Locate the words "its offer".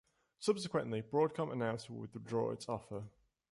2.49-3.03